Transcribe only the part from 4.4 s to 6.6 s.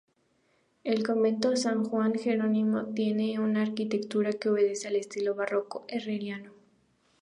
obedece al estilo barroco herreriano.